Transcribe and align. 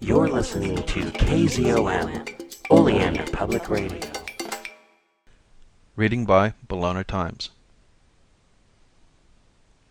You're 0.00 0.28
listening 0.28 0.76
to 0.76 1.00
KZOM, 1.10 2.54
Oleander 2.70 3.24
Public 3.32 3.68
Radio. 3.68 4.00
Reading 5.96 6.24
by 6.24 6.54
Bologna 6.68 7.02
Times. 7.02 7.50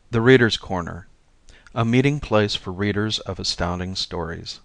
The 0.09 0.21
Readers' 0.21 0.55
Corner, 0.55 1.07
a 1.75 1.83
meeting 1.83 2.21
place 2.21 2.55
for 2.55 2.71
readers 2.71 3.19
of 3.19 3.37
astounding 3.37 3.95
stories. 3.95 4.61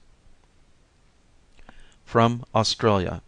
From 2.05 2.45
Australia. 2.55 3.21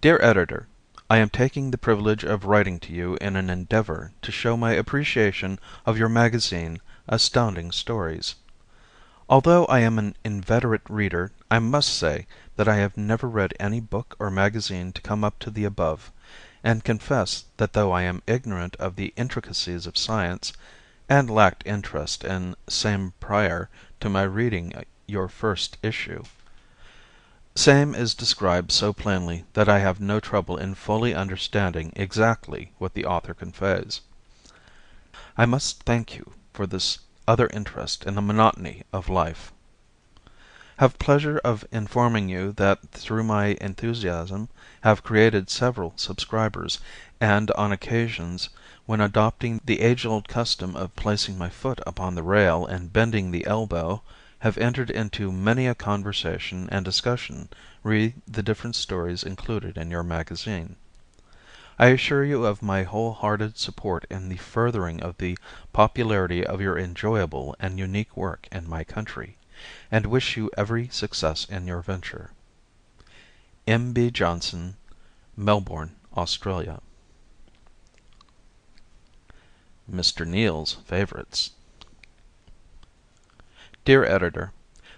Dear 0.00 0.20
Editor: 0.22 0.68
I 1.10 1.18
am 1.18 1.28
taking 1.28 1.72
the 1.72 1.76
privilege 1.76 2.22
of 2.22 2.44
writing 2.44 2.78
to 2.80 2.92
you 2.92 3.18
in 3.20 3.34
an 3.34 3.50
endeavor 3.50 4.12
to 4.22 4.30
show 4.30 4.56
my 4.56 4.74
appreciation 4.74 5.58
of 5.84 5.98
your 5.98 6.08
magazine 6.08 6.80
Astounding 7.08 7.72
Stories. 7.72 8.36
Although 9.28 9.66
I 9.66 9.78
am 9.78 10.00
an 10.00 10.16
inveterate 10.24 10.88
reader 10.88 11.30
I 11.48 11.60
must 11.60 11.94
say 11.96 12.26
that 12.56 12.66
I 12.66 12.76
have 12.78 12.96
never 12.96 13.28
read 13.28 13.54
any 13.60 13.78
book 13.78 14.16
or 14.18 14.30
magazine 14.30 14.90
to 14.92 15.00
come 15.00 15.22
up 15.22 15.38
to 15.38 15.50
the 15.50 15.64
above, 15.64 16.10
and 16.64 16.82
confess 16.82 17.44
that 17.56 17.72
though 17.72 17.92
I 17.92 18.02
am 18.02 18.22
ignorant 18.26 18.74
of 18.76 18.96
the 18.96 19.14
intricacies 19.16 19.86
of 19.86 19.96
science, 19.96 20.52
and 21.08 21.30
lacked 21.30 21.62
interest 21.64 22.24
in 22.24 22.56
same 22.68 23.12
prior 23.20 23.68
to 24.00 24.08
my 24.08 24.22
reading 24.24 24.72
your 25.06 25.28
first 25.28 25.76
issue, 25.84 26.24
same 27.54 27.94
is 27.94 28.14
described 28.14 28.72
so 28.72 28.92
plainly 28.92 29.44
that 29.52 29.68
I 29.68 29.78
have 29.78 30.00
no 30.00 30.18
trouble 30.18 30.56
in 30.56 30.74
fully 30.74 31.14
understanding 31.14 31.92
exactly 31.94 32.72
what 32.78 32.94
the 32.94 33.04
author 33.04 33.34
conveys. 33.34 34.00
I 35.36 35.46
must 35.46 35.84
thank 35.84 36.16
you 36.16 36.32
for 36.52 36.66
this 36.66 36.98
other 37.26 37.48
interest 37.52 38.04
in 38.04 38.14
the 38.14 38.22
monotony 38.22 38.82
of 38.92 39.08
life. 39.08 39.52
Have 40.78 40.98
pleasure 40.98 41.38
of 41.44 41.64
informing 41.70 42.28
you 42.28 42.52
that 42.52 42.80
through 42.90 43.22
my 43.22 43.56
enthusiasm 43.60 44.48
have 44.80 45.04
created 45.04 45.48
several 45.48 45.92
subscribers, 45.96 46.80
and 47.20 47.50
on 47.52 47.70
occasions 47.70 48.48
when 48.86 49.00
adopting 49.00 49.60
the 49.64 49.80
age 49.80 50.04
old 50.04 50.26
custom 50.26 50.74
of 50.74 50.96
placing 50.96 51.38
my 51.38 51.48
foot 51.48 51.80
upon 51.86 52.14
the 52.14 52.22
rail 52.22 52.66
and 52.66 52.92
bending 52.92 53.30
the 53.30 53.46
elbow, 53.46 54.02
have 54.40 54.58
entered 54.58 54.90
into 54.90 55.30
many 55.30 55.68
a 55.68 55.74
conversation 55.74 56.68
and 56.72 56.84
discussion 56.84 57.48
re 57.84 58.14
the 58.26 58.42
different 58.42 58.74
stories 58.74 59.22
included 59.22 59.78
in 59.78 59.90
your 59.90 60.02
magazine. 60.02 60.74
I 61.82 61.88
assure 61.88 62.24
you 62.24 62.46
of 62.46 62.62
my 62.62 62.84
whole 62.84 63.12
hearted 63.12 63.58
support 63.58 64.04
in 64.08 64.28
the 64.28 64.36
furthering 64.36 65.02
of 65.02 65.18
the 65.18 65.36
popularity 65.72 66.46
of 66.46 66.60
your 66.60 66.78
enjoyable 66.78 67.56
and 67.58 67.76
unique 67.76 68.16
work 68.16 68.46
in 68.52 68.70
my 68.70 68.84
country, 68.84 69.36
and 69.90 70.06
wish 70.06 70.36
you 70.36 70.48
every 70.56 70.86
success 70.90 71.44
in 71.44 71.66
your 71.66 71.82
venture. 71.82 72.30
M. 73.66 73.92
B. 73.92 74.12
Johnson, 74.12 74.76
Melbourne, 75.36 75.96
Australia. 76.16 76.80
Mr. 79.90 80.24
Neal's 80.24 80.74
Favorites 80.86 81.50
Dear 83.84 84.04
Editor: 84.04 84.52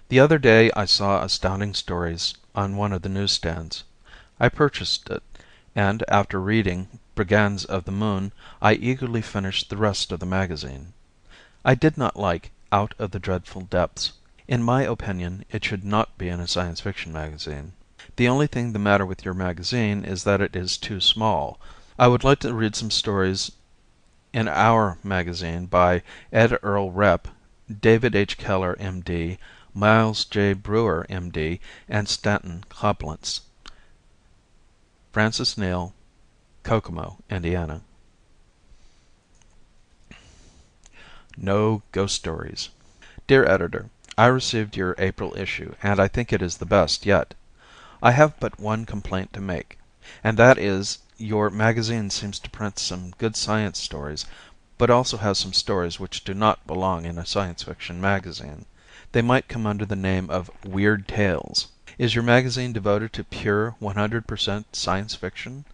The 0.09 0.19
other 0.19 0.37
day 0.37 0.69
I 0.75 0.85
saw 0.85 1.23
Astounding 1.23 1.73
Stories 1.73 2.35
on 2.53 2.77
one 2.77 2.93
of 2.93 3.01
the 3.01 3.09
newsstands. 3.09 3.85
I 4.39 4.49
purchased 4.49 5.09
it 5.09 5.23
and 5.77 6.05
after 6.07 6.39
reading 6.39 6.87
"Brigands 7.15 7.65
of 7.65 7.83
the 7.83 7.91
Moon" 7.91 8.31
I 8.61 8.75
eagerly 8.75 9.21
finished 9.21 9.69
the 9.69 9.75
rest 9.75 10.13
of 10.13 10.21
the 10.21 10.25
magazine. 10.25 10.93
I 11.65 11.75
did 11.75 11.97
not 11.97 12.15
like 12.15 12.51
"Out 12.71 12.93
of 12.97 13.11
the 13.11 13.19
Dreadful 13.19 13.63
Depths." 13.63 14.13
In 14.47 14.63
my 14.63 14.83
opinion 14.83 15.43
it 15.51 15.65
should 15.65 15.83
not 15.83 16.17
be 16.17 16.29
in 16.29 16.39
a 16.39 16.47
Science 16.47 16.79
Fiction 16.79 17.11
magazine. 17.11 17.73
The 18.15 18.29
only 18.29 18.47
thing 18.47 18.71
the 18.71 18.79
matter 18.79 19.05
with 19.05 19.25
your 19.25 19.33
magazine 19.33 20.05
is 20.05 20.23
that 20.23 20.39
it 20.39 20.55
is 20.55 20.77
too 20.77 21.01
small. 21.01 21.59
I 21.99 22.07
would 22.07 22.23
like 22.23 22.39
to 22.39 22.53
read 22.53 22.77
some 22.77 22.89
stories 22.89 23.51
in 24.31 24.47
our 24.47 24.97
magazine 25.03 25.65
by 25.65 26.03
Ed 26.31 26.57
Earl 26.63 26.91
Repp, 26.93 27.27
David 27.81 28.15
H. 28.15 28.37
Keller, 28.37 28.77
M.D., 28.79 29.39
Miles 29.73 30.23
J. 30.23 30.53
Breuer, 30.53 31.05
M.D., 31.09 31.59
and 31.89 32.07
Stanton 32.07 32.63
Coblentz. 32.69 33.41
Francis 35.15 35.57
Neal, 35.57 35.93
Kokomo, 36.63 37.19
Indiana. 37.29 37.83
No 41.37 41.83
Ghost 41.93 42.15
Stories 42.15 42.67
Dear 43.25 43.45
Editor: 43.45 43.89
I 44.17 44.25
received 44.25 44.75
your 44.75 44.93
April 44.97 45.33
issue 45.37 45.73
and 45.81 46.01
I 46.01 46.09
think 46.09 46.33
it 46.33 46.41
is 46.41 46.57
the 46.57 46.65
best 46.65 47.05
yet. 47.05 47.33
I 48.03 48.11
have 48.11 48.37
but 48.41 48.59
one 48.59 48.83
complaint 48.83 49.31
to 49.31 49.39
make, 49.39 49.79
and 50.21 50.37
that 50.37 50.57
is 50.57 50.97
your 51.17 51.49
magazine 51.49 52.09
seems 52.09 52.37
to 52.39 52.49
print 52.49 52.77
some 52.77 53.13
good 53.17 53.37
science 53.37 53.79
stories, 53.79 54.25
but 54.77 54.89
also 54.89 55.15
has 55.15 55.37
some 55.37 55.53
stories 55.53 55.97
which 55.97 56.25
do 56.25 56.33
not 56.33 56.67
belong 56.67 57.05
in 57.05 57.17
a 57.17 57.25
Science 57.25 57.63
Fiction 57.63 58.01
magazine. 58.01 58.65
They 59.13 59.21
might 59.21 59.47
come 59.47 59.65
under 59.65 59.85
the 59.85 59.95
name 59.95 60.29
of 60.29 60.51
Weird 60.65 61.07
Tales. 61.07 61.69
Is 61.97 62.15
your 62.15 62.23
magazine 62.23 62.73
devoted 62.73 63.13
to 63.13 63.23
pure 63.23 63.75
100% 63.81 64.65
Science 64.73 65.15
Fiction? 65.15 65.65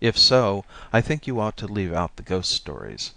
If 0.00 0.18
so, 0.18 0.64
I 0.92 1.00
think 1.00 1.26
you 1.26 1.38
ought 1.40 1.56
to 1.58 1.66
leave 1.66 1.92
out 1.92 2.16
the 2.16 2.22
ghost 2.22 2.50
stories. 2.50 3.12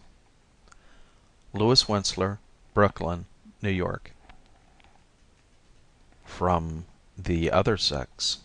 Louis 1.54 1.84
Wentzler, 1.90 2.38
Brooklyn, 2.74 3.26
New 3.62 3.72
York. 3.72 4.12
From 6.24 6.86
"The 7.18 7.50
Other 7.52 7.78
Sex" 7.78 8.40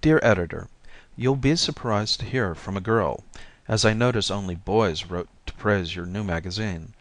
Dear 0.00 0.18
Editor: 0.22 0.68
You'll 1.16 1.36
be 1.36 1.54
surprised 1.54 2.20
to 2.20 2.26
hear 2.26 2.54
from 2.54 2.76
a 2.76 2.80
girl, 2.80 3.22
as 3.68 3.84
I 3.84 3.92
notice 3.92 4.30
only 4.30 4.56
boys 4.56 5.04
wrote 5.04 5.28
to 5.46 5.52
praise 5.52 5.94
your 5.94 6.06
new 6.06 6.24
magazine. 6.24 6.94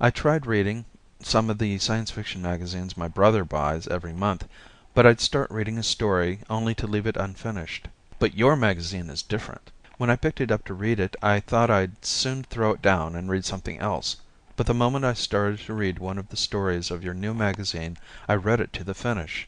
I 0.00 0.10
tried 0.10 0.46
reading 0.46 0.86
some 1.22 1.50
of 1.50 1.58
the 1.58 1.76
Science 1.78 2.10
Fiction 2.10 2.40
magazines 2.40 2.96
my 2.96 3.06
brother 3.06 3.44
buys 3.44 3.86
every 3.88 4.14
month, 4.14 4.48
but 4.94 5.04
I'd 5.04 5.20
start 5.20 5.50
reading 5.50 5.76
a 5.76 5.82
story 5.82 6.40
only 6.48 6.74
to 6.76 6.86
leave 6.86 7.06
it 7.06 7.18
unfinished. 7.18 7.88
But 8.18 8.34
your 8.34 8.56
magazine 8.56 9.10
is 9.10 9.22
different. 9.22 9.70
When 9.98 10.08
I 10.08 10.16
picked 10.16 10.40
it 10.40 10.50
up 10.50 10.64
to 10.64 10.72
read 10.72 10.98
it 10.98 11.16
I 11.22 11.40
thought 11.40 11.70
I'd 11.70 12.02
soon 12.06 12.42
throw 12.44 12.70
it 12.72 12.80
down 12.80 13.14
and 13.14 13.28
read 13.28 13.44
something 13.44 13.78
else, 13.78 14.16
but 14.56 14.64
the 14.64 14.72
moment 14.72 15.04
I 15.04 15.12
started 15.12 15.60
to 15.66 15.74
read 15.74 15.98
one 15.98 16.16
of 16.16 16.30
the 16.30 16.38
stories 16.38 16.90
of 16.90 17.04
your 17.04 17.12
new 17.12 17.34
magazine 17.34 17.98
I 18.26 18.34
read 18.36 18.58
it 18.58 18.72
to 18.72 18.82
the 18.84 18.94
finish. 18.94 19.46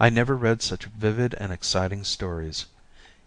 I 0.00 0.08
never 0.08 0.34
read 0.34 0.62
such 0.62 0.86
vivid 0.86 1.34
and 1.34 1.52
exciting 1.52 2.04
stories. 2.04 2.64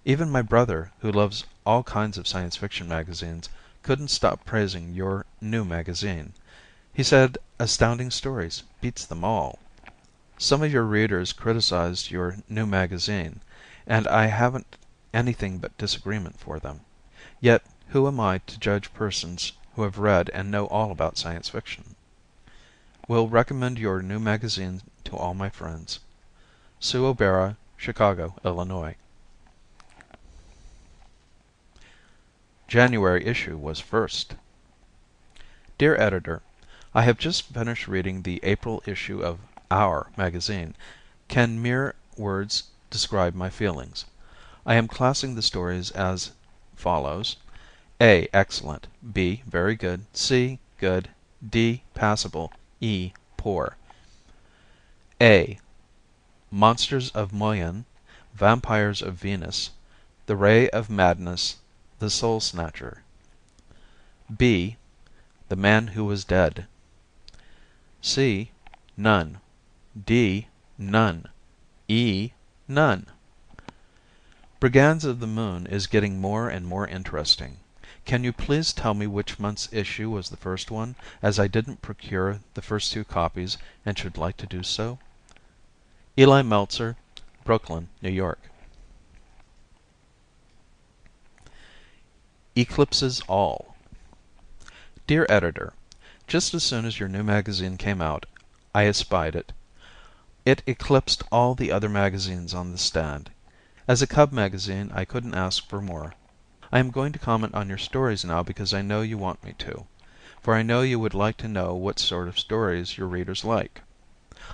Even 0.04 0.32
my 0.32 0.42
brother, 0.42 0.94
who 1.02 1.12
loves 1.12 1.44
all 1.64 1.84
kinds 1.84 2.18
of 2.18 2.28
Science 2.28 2.56
Fiction 2.56 2.88
magazines, 2.88 3.50
couldn't 3.84 4.08
stop 4.08 4.46
praising 4.46 4.96
your 4.96 5.28
new 5.40 5.64
magazine. 5.64 6.34
He 6.98 7.04
said 7.04 7.38
Astounding 7.60 8.10
Stories 8.10 8.64
beats 8.82 9.06
them 9.06 9.24
all. 9.24 9.60
Some 10.40 10.64
of 10.64 10.74
your 10.74 10.82
readers 10.82 11.32
criticized 11.32 12.10
your 12.10 12.38
new 12.50 12.66
magazine, 12.66 13.42
and 13.86 14.08
I 14.08 14.26
haven't 14.26 14.78
anything 15.14 15.60
but 15.60 15.78
disagreement 15.78 16.40
for 16.40 16.58
them. 16.58 16.82
Yet 17.40 17.62
who 17.90 18.08
am 18.08 18.20
I 18.20 18.40
to 18.40 18.60
judge 18.60 18.96
persons 18.96 19.52
who 19.76 19.84
have 19.84 20.00
read 20.00 20.32
and 20.32 20.50
know 20.50 20.66
all 20.66 20.92
about 20.92 21.20
Science 21.20 21.50
Fiction? 21.50 21.94
Will 23.08 23.30
recommend 23.30 23.78
your 23.78 24.02
new 24.02 24.18
magazine 24.18 24.82
to 25.04 25.16
all 25.16 25.36
my 25.36 25.52
friends. 25.52 26.00
Sue 26.80 27.06
O'Bara, 27.06 27.58
Chicago, 27.78 28.34
Illinois. 28.44 28.96
January 32.68 33.24
issue 33.24 33.56
was 33.56 33.80
first. 33.80 34.34
Dear 35.78 35.96
Editor: 35.96 36.42
I 36.98 37.04
have 37.04 37.20
just 37.20 37.44
finished 37.54 37.88
reading 37.88 38.24
the 38.24 38.40
April 38.42 38.82
issue 38.88 39.22
of 39.22 39.38
"our" 39.70 40.10
magazine. 40.18 40.74
Can 41.28 41.62
mere 41.62 41.94
words 42.18 42.64
describe 42.90 43.36
my 43.36 43.52
feelings? 43.52 44.06
I 44.66 44.74
am 44.74 44.88
classing 44.88 45.36
the 45.36 45.44
stories 45.44 45.92
as 45.92 46.32
follows: 46.76 47.36
A 48.02 48.28
excellent, 48.34 48.88
B 49.14 49.44
very 49.46 49.76
good, 49.76 50.08
C 50.12 50.58
good, 50.80 51.10
D 51.48 51.84
passable, 51.94 52.52
E 52.82 53.12
poor. 53.38 53.78
A 55.22 55.60
Monsters 56.50 57.12
of 57.12 57.32
Moyen, 57.32 57.86
Vampires 58.34 59.04
of 59.04 59.14
Venus, 59.14 59.70
The 60.26 60.36
Ray 60.36 60.68
of 60.72 60.90
Madness, 60.90 61.58
The 62.00 62.10
Soul 62.10 62.40
Snatcher. 62.40 63.04
B 64.36 64.78
The 65.50 65.56
Man 65.56 65.90
Who 65.90 66.04
Was 66.06 66.26
Dead. 66.26 66.66
C. 68.02 68.52
None. 68.96 69.40
D. 70.06 70.48
None. 70.78 71.28
E. 71.88 72.32
None. 72.68 73.08
"Brigands 74.60 75.06
of 75.06 75.20
the 75.20 75.28
Moon" 75.28 75.68
is 75.68 75.88
getting 75.88 76.20
more 76.20 76.50
and 76.50 76.66
more 76.66 76.88
interesting. 76.88 77.58
Can 78.06 78.24
you 78.24 78.32
please 78.32 78.74
tell 78.74 78.94
me 78.94 79.06
which 79.06 79.40
month's 79.40 79.68
issue 79.72 80.10
was 80.10 80.30
the 80.30 80.38
first 80.38 80.72
one, 80.72 80.96
as 81.22 81.40
I 81.40 81.48
didn't 81.48 81.82
procure 81.82 82.40
the 82.54 82.62
first 82.62 82.92
two 82.92 83.04
copies 83.04 83.58
and 83.86 83.98
should 83.98 84.18
like 84.18 84.38
to 84.38 84.48
do 84.48 84.64
so? 84.64 85.00
Eli 86.18 86.42
Meltzer, 86.42 86.98
Brooklyn, 87.44 87.90
N. 88.04 88.16
Y. 88.18 88.34
Eclipses 92.56 93.22
All 93.28 93.76
Dear 95.06 95.26
Editor: 95.30 95.74
Just 96.28 96.54
as 96.54 96.62
soon 96.62 96.84
as 96.84 97.00
your 97.00 97.08
new 97.08 97.24
magazine 97.24 97.78
came 97.78 98.02
out 98.02 98.26
I 98.76 98.86
espied 98.86 99.34
it. 99.34 99.54
It 100.44 100.62
eclipsed 100.68 101.24
all 101.32 101.56
the 101.56 101.72
other 101.72 101.88
magazines 101.88 102.54
on 102.54 102.74
the 102.74 102.78
stand. 102.78 103.30
As 103.88 104.02
a 104.02 104.08
cub 104.08 104.34
magazine 104.34 104.92
I 104.94 105.06
couldn't 105.06 105.36
ask 105.36 105.66
for 105.70 105.82
more. 105.82 106.16
I 106.70 106.80
am 106.80 106.92
going 106.92 107.14
to 107.14 107.20
comment 107.20 107.56
on 107.56 107.70
your 107.70 107.78
stories 107.78 108.26
now 108.26 108.44
because 108.44 108.74
I 108.74 108.82
know 108.82 109.02
you 109.02 109.18
want 109.18 109.42
me 109.42 109.54
to, 109.60 109.86
for 110.42 110.54
I 110.54 110.64
know 110.64 110.82
you 110.82 111.00
would 111.00 111.14
like 111.14 111.38
to 111.38 111.48
know 111.48 111.74
what 111.74 111.98
sort 111.98 112.28
of 112.28 112.38
stories 112.38 112.98
your 112.98 113.08
readers 113.08 113.46
like. 113.46 113.82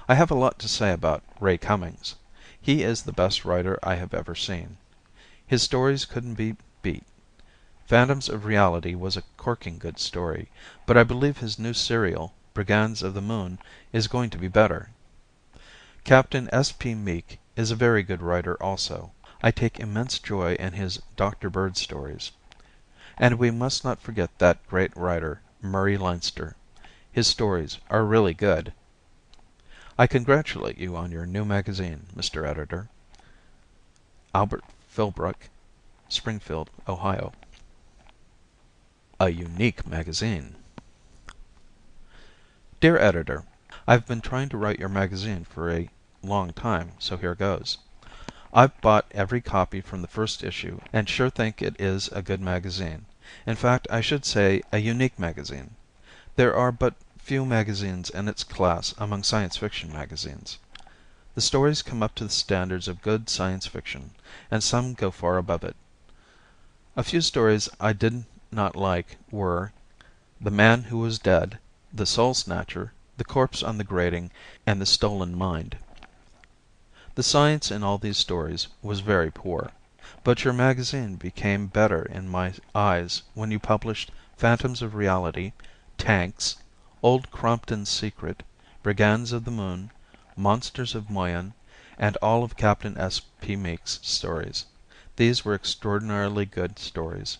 I 0.08 0.14
have 0.14 0.30
a 0.30 0.36
lot 0.36 0.60
to 0.60 0.68
say 0.68 0.92
about 0.92 1.24
Ray 1.40 1.58
Cummings. 1.58 2.16
He 2.62 2.84
is 2.84 3.02
the 3.02 3.12
best 3.12 3.46
writer 3.46 3.80
I 3.82 3.96
have 3.96 4.14
ever 4.14 4.36
seen. 4.36 4.78
His 5.48 5.64
stories 5.64 6.06
couldn't 6.06 6.36
be 6.36 6.56
beat. 6.84 7.04
Phantoms 7.86 8.30
of 8.30 8.46
Reality 8.46 8.96
was 8.96 9.18
a 9.18 9.24
corking 9.36 9.78
good 9.78 10.00
story, 10.00 10.50
but 10.86 10.96
I 10.98 11.04
believe 11.04 11.40
his 11.40 11.60
new 11.60 11.74
serial, 11.74 12.34
Brigands 12.54 13.04
of 13.04 13.14
the 13.14 13.22
Moon, 13.22 13.60
is 13.92 14.08
going 14.08 14.30
to 14.30 14.38
be 14.38 14.48
better. 14.48 14.92
Captain 16.06 16.50
S. 16.54 16.72
P. 16.72 16.96
Meek 16.96 17.40
is 17.58 17.72
a 17.72 17.76
very 17.76 18.02
good 18.02 18.22
writer 18.22 18.62
also. 18.64 19.12
I 19.42 19.52
take 19.52 19.80
immense 19.80 20.18
joy 20.20 20.54
in 20.56 20.74
his 20.74 21.02
Dr. 21.18 21.50
Bird 21.50 21.76
stories. 21.76 22.32
And 23.18 23.38
we 23.38 23.52
must 23.52 23.84
not 23.84 24.02
forget 24.02 24.40
that 24.40 24.66
great 24.68 24.96
writer, 24.96 25.42
Murray 25.62 25.98
Leinster. 25.98 26.56
His 27.12 27.28
stories 27.28 27.80
are 27.90 28.06
really 28.06 28.34
good. 28.34 28.74
I 29.98 30.08
congratulate 30.08 30.78
you 30.78 30.96
on 30.96 31.12
your 31.12 31.26
new 31.26 31.44
magazine, 31.44 32.08
Mr. 32.16 32.48
Editor. 32.48 32.90
Albert 34.34 34.64
Philbrook, 34.90 35.50
Springfield, 36.08 36.70
Ohio. 36.88 37.34
A 39.24 39.30
Unique 39.30 39.88
Magazine 39.88 40.58
Dear 42.82 42.98
Editor: 42.98 43.46
I've 43.88 44.06
been 44.06 44.20
trying 44.20 44.50
to 44.50 44.58
write 44.58 44.80
your 44.80 44.90
magazine 44.90 45.46
for 45.46 45.72
a 45.72 45.90
long 46.22 46.52
time, 46.52 46.92
so 47.00 47.16
here 47.16 47.34
goes. 47.34 47.78
I've 48.54 48.82
bought 48.82 49.10
every 49.12 49.40
copy 49.40 49.80
from 49.80 50.02
the 50.02 50.10
first 50.10 50.44
issue 50.44 50.82
and 50.92 51.08
sure 51.08 51.30
think 51.30 51.62
it 51.62 51.80
is 51.80 52.10
a 52.10 52.22
good 52.22 52.42
magazine. 52.42 53.06
In 53.48 53.56
fact 53.56 53.88
I 53.90 54.02
should 54.02 54.26
say 54.26 54.62
a 54.74 54.80
unique 54.80 55.18
magazine. 55.18 55.76
There 56.36 56.54
are 56.54 56.74
but 56.74 56.96
few 57.18 57.46
magazines 57.46 58.10
in 58.10 58.28
its 58.28 58.44
class 58.44 58.94
among 58.98 59.24
Science 59.24 59.56
Fiction 59.56 59.90
magazines. 59.94 60.58
The 61.36 61.40
stories 61.40 61.82
come 61.82 62.04
up 62.04 62.14
to 62.16 62.26
the 62.26 62.30
standards 62.30 62.90
of 62.90 63.02
good 63.02 63.30
Science 63.30 63.68
Fiction, 63.68 64.12
and 64.52 64.62
some 64.62 64.94
go 64.94 65.12
far 65.12 65.38
above 65.38 65.64
it. 65.64 65.78
A 66.98 67.04
few 67.04 67.22
stories 67.22 67.70
I 67.80 67.94
did 67.94 68.26
not 68.56 68.76
like 68.76 69.18
were 69.32 69.72
"The 70.40 70.52
Man 70.52 70.84
Who 70.84 71.00
Was 71.00 71.18
Dead," 71.18 71.58
"The 71.92 72.06
Soul 72.06 72.36
Snatcher," 72.36 72.94
"The 73.18 73.24
Corpse 73.24 73.64
on 73.64 73.80
the 73.80 73.84
Grating," 73.84 74.30
and 74.68 74.80
"The 74.80 74.86
Stolen 74.86 75.36
Mind." 75.36 75.76
The 77.16 77.24
science 77.24 77.72
in 77.72 77.82
all 77.84 77.98
these 77.98 78.20
stories 78.20 78.68
was 78.84 79.00
very 79.00 79.32
poor, 79.32 79.72
but 80.24 80.44
your 80.44 80.54
magazine 80.54 81.16
became 81.16 81.66
better 81.66 82.04
in 82.04 82.30
my 82.30 82.54
eyes 82.76 83.24
when 83.34 83.50
you 83.50 83.58
published 83.58 84.12
"Phantoms 84.38 84.84
of 84.84 84.94
Reality," 84.94 85.54
"Tanks," 85.98 86.58
"Old 87.02 87.32
Crompton's 87.32 87.90
Secret," 87.90 88.44
"Brigands 88.84 89.32
of 89.32 89.46
the 89.46 89.50
Moon," 89.52 89.90
"Monsters 90.38 90.94
of 90.94 91.10
Moyen," 91.10 91.56
and 91.98 92.18
all 92.18 92.44
of 92.44 92.56
Captain 92.56 92.96
S. 93.00 93.20
P. 93.42 93.56
Meek's 93.56 93.98
stories. 94.04 94.66
These 95.16 95.44
were 95.44 95.56
extraordinarily 95.56 96.46
good 96.46 96.78
stories. 96.78 97.40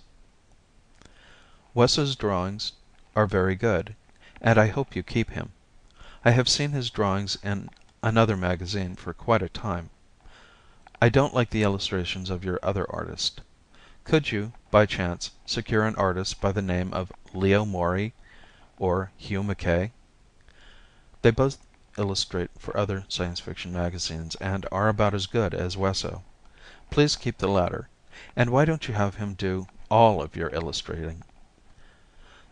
Wesso's 1.76 2.16
drawings 2.16 2.74
are 3.16 3.26
very 3.26 3.56
good, 3.56 3.96
and 4.40 4.60
I 4.60 4.68
hope 4.68 4.96
you 4.96 5.02
keep 5.02 5.32
him. 5.32 5.54
I 6.24 6.30
have 6.30 6.48
seen 6.48 6.72
his 6.72 6.92
drawings 6.92 7.36
in 7.42 7.70
another 8.04 8.38
magazine 8.38 8.96
for 8.96 9.12
quite 9.12 9.42
a 9.42 9.50
time. 9.50 9.90
I 11.02 11.10
don't 11.10 11.34
like 11.34 11.50
the 11.50 11.64
illustrations 11.64 12.30
of 12.30 12.46
your 12.46 12.60
other 12.62 12.86
artist. 12.92 13.42
Could 14.04 14.32
you, 14.32 14.54
by 14.70 14.86
chance, 14.86 15.32
secure 15.48 15.84
an 15.84 15.96
artist 15.96 16.40
by 16.40 16.52
the 16.52 16.62
name 16.62 16.94
of 16.94 17.12
Leo 17.34 17.66
Morey 17.66 18.14
or 18.78 19.12
Hugh 19.18 19.42
Mackay? 19.42 19.92
They 21.24 21.32
both 21.32 21.58
illustrate 21.98 22.52
for 22.60 22.78
other 22.78 23.04
Science 23.08 23.40
Fiction 23.40 23.74
magazines 23.74 24.36
and 24.36 24.68
are 24.72 24.90
about 24.90 25.16
as 25.16 25.26
good 25.26 25.56
as 25.56 25.76
Wesso. 25.76 26.22
Please 26.92 27.16
keep 27.16 27.40
the 27.40 27.48
latter, 27.48 27.90
and 28.36 28.52
why 28.52 28.64
don't 28.66 28.88
you 28.88 28.94
have 28.94 29.16
him 29.16 29.34
do 29.34 29.66
all 29.90 30.22
of 30.22 30.36
your 30.36 30.50
illustrating? 30.54 31.24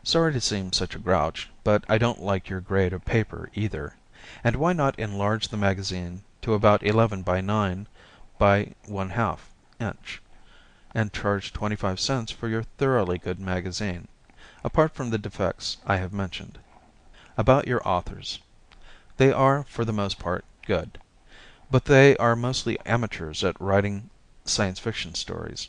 Sorry 0.03 0.33
to 0.33 0.41
seem 0.41 0.73
such 0.73 0.95
a 0.95 0.99
grouch, 0.99 1.51
but 1.63 1.83
I 1.87 1.99
don't 1.99 2.23
like 2.23 2.49
your 2.49 2.59
grade 2.59 2.91
of 2.91 3.05
paper 3.05 3.51
either. 3.53 3.97
And 4.43 4.55
why 4.55 4.73
not 4.73 4.97
enlarge 4.97 5.49
the 5.49 5.57
magazine 5.57 6.23
to 6.41 6.55
about 6.55 6.81
11 6.81 7.21
by 7.21 7.39
9 7.39 7.87
by 8.39 8.73
one 8.87 9.11
half 9.11 9.51
inch, 9.79 10.19
and 10.95 11.13
charge 11.13 11.53
25 11.53 11.99
cents 11.99 12.31
for 12.31 12.49
your 12.49 12.63
thoroughly 12.63 13.19
good 13.19 13.39
magazine, 13.39 14.07
apart 14.63 14.95
from 14.95 15.11
the 15.11 15.19
defects 15.19 15.77
I 15.85 15.97
have 15.97 16.11
mentioned. 16.11 16.57
About 17.37 17.67
your 17.67 17.87
authors. 17.87 18.39
They 19.17 19.31
are, 19.31 19.63
for 19.65 19.85
the 19.85 19.93
most 19.93 20.17
part, 20.17 20.45
good. 20.65 20.97
But 21.69 21.85
they 21.85 22.17
are 22.17 22.35
mostly 22.35 22.79
amateurs 22.87 23.43
at 23.43 23.61
writing 23.61 24.09
Science 24.45 24.79
Fiction 24.79 25.13
stories. 25.13 25.67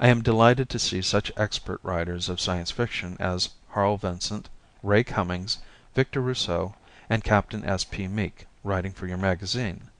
I 0.00 0.08
am 0.08 0.22
delighted 0.22 0.68
to 0.70 0.78
see 0.80 1.02
such 1.02 1.30
expert 1.36 1.78
writers 1.84 2.28
of 2.28 2.40
Science 2.40 2.72
Fiction 2.72 3.16
as 3.20 3.50
Harl 3.70 3.96
Vincent, 3.96 4.48
Ray 4.82 5.04
Cummings, 5.04 5.58
Victor 5.94 6.20
Rousseau 6.20 6.74
and 7.08 7.24
Captain 7.24 7.64
S. 7.64 7.84
P. 7.84 8.08
Meek 8.08 8.46
writing 8.62 8.92
for 8.92 9.06
your 9.06 9.16
magazine. 9.16 9.90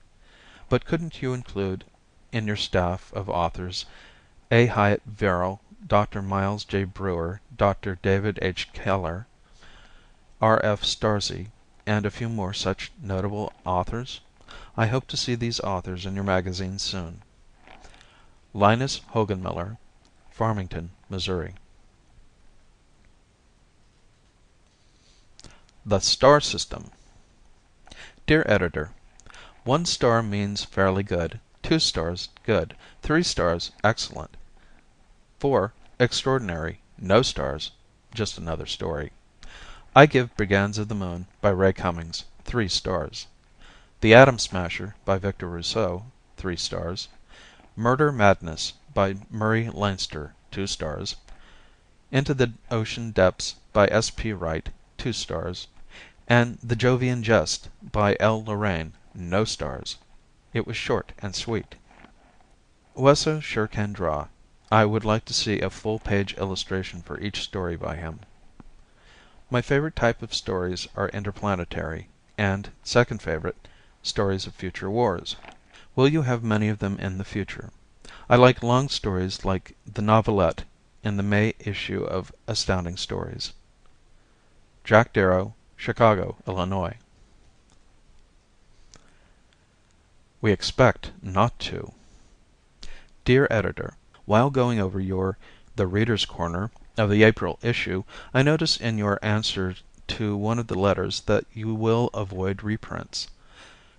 But 0.69 0.85
couldn't 0.85 1.21
you 1.21 1.33
include 1.33 1.83
in 2.31 2.47
your 2.47 2.55
staff 2.55 3.11
of 3.13 3.29
authors 3.29 3.85
A. 4.49 4.67
Hyatt 4.67 5.01
Verrill, 5.05 5.61
Dr. 5.85 6.21
Miles 6.21 6.63
J. 6.63 6.83
Breuer, 6.83 7.41
Dr. 7.55 7.99
David 8.01 8.39
H. 8.41 8.71
Keller, 8.73 9.27
R. 10.41 10.63
F. 10.63 10.83
Starzl, 10.83 11.47
and 11.85 12.05
a 12.05 12.11
few 12.11 12.29
more 12.29 12.53
such 12.53 12.91
notable 13.01 13.51
authors? 13.65 14.21
I 14.77 14.87
hope 14.87 15.07
to 15.07 15.17
see 15.17 15.35
these 15.35 15.59
authors 15.59 16.05
in 16.05 16.15
your 16.15 16.23
magazine 16.23 16.79
soon. 16.79 17.21
Linus 18.53 19.01
Hogenmiller, 19.13 19.77
Farmington, 20.29 20.91
Missouri. 21.09 21.55
The 25.83 25.99
Star 25.99 26.39
System 26.39 26.91
Dear 28.27 28.45
Editor: 28.47 28.91
One 29.63 29.85
star 29.85 30.21
means 30.21 30.63
fairly 30.63 31.01
good, 31.03 31.39
two 31.63 31.79
stars 31.79 32.29
good, 32.45 32.77
three 33.01 33.23
stars 33.23 33.71
excellent, 33.83 34.37
four 35.39 35.73
extraordinary, 35.99 36.79
no 36.99 37.23
stars 37.23 37.71
just 38.13 38.37
another 38.37 38.67
story. 38.67 39.11
I 39.95 40.05
give 40.05 40.33
"Brigands 40.37 40.77
of 40.77 40.87
the 40.87 40.95
Moon," 40.95 41.25
by 41.41 41.49
Ray 41.49 41.73
Cummings, 41.73 42.23
three 42.45 42.69
stars. 42.69 43.25
"The 44.01 44.13
Atom 44.13 44.37
Smasher," 44.37 44.95
by 45.03 45.17
Victor 45.17 45.49
Rousseau, 45.49 46.05
three 46.37 46.57
stars. 46.57 47.09
"Murder 47.75 48.11
Madness," 48.13 48.73
by 48.93 49.15
Murray 49.31 49.67
Leinster, 49.69 50.35
two 50.51 50.67
stars. 50.67 51.15
"Into 52.11 52.33
the 52.35 52.53
Ocean 52.69 53.11
Depths," 53.11 53.55
by 53.73 53.87
S. 53.87 54.09
P. 54.11 54.31
Wright, 54.31 54.69
two 54.97 55.11
stars 55.11 55.67
and 56.31 56.59
"The 56.63 56.77
Jovian 56.77 57.23
Jest," 57.23 57.67
by 57.83 58.15
L. 58.17 58.41
Lorraine, 58.41 58.93
no 59.13 59.43
stars. 59.43 59.97
It 60.53 60.65
was 60.65 60.77
short 60.77 61.11
and 61.19 61.35
sweet. 61.35 61.75
Wesso 62.95 63.41
sure 63.41 63.67
can 63.67 63.91
draw. 63.91 64.29
I 64.71 64.85
would 64.85 65.03
like 65.03 65.25
to 65.25 65.33
see 65.33 65.59
a 65.59 65.69
full 65.69 65.99
page 65.99 66.33
illustration 66.35 67.01
for 67.01 67.19
each 67.19 67.41
story 67.41 67.75
by 67.75 67.97
him. 67.97 68.21
My 69.49 69.61
favorite 69.61 69.97
type 69.97 70.21
of 70.21 70.33
stories 70.33 70.87
are 70.95 71.09
interplanetary, 71.09 72.07
and, 72.37 72.69
second 72.81 73.21
favorite, 73.21 73.67
stories 74.01 74.47
of 74.47 74.55
future 74.55 74.89
wars. 74.89 75.35
Will 75.97 76.07
you 76.07 76.21
have 76.21 76.45
many 76.45 76.69
of 76.69 76.79
them 76.79 76.97
in 76.97 77.17
the 77.17 77.25
future? 77.25 77.71
I 78.29 78.37
like 78.37 78.63
long 78.63 78.87
stories 78.87 79.43
like 79.43 79.75
the 79.85 80.01
novelette 80.01 80.63
in 81.03 81.17
the 81.17 81.23
May 81.23 81.55
issue 81.59 82.05
of 82.05 82.31
Astounding 82.47 82.95
Stories. 82.95 83.51
Jack 84.85 85.11
Darrow, 85.11 85.55
Chicago, 85.83 86.37
Illinois. 86.47 86.95
We 90.39 90.51
Expect 90.51 91.09
Not 91.23 91.57
To 91.61 91.93
Dear 93.25 93.47
Editor: 93.49 93.95
While 94.25 94.51
going 94.51 94.79
over 94.79 94.99
your 94.99 95.39
"The 95.77 95.87
Readers' 95.87 96.27
Corner" 96.27 96.69
of 96.97 97.09
the 97.09 97.23
April 97.23 97.57
issue 97.63 98.03
I 98.31 98.43
notice 98.43 98.77
in 98.77 98.99
your 98.99 99.17
answer 99.23 99.73
to 100.09 100.37
one 100.37 100.59
of 100.59 100.67
the 100.67 100.77
letters 100.77 101.21
that 101.21 101.45
you 101.51 101.73
will 101.73 102.11
avoid 102.13 102.61
reprints. 102.61 103.29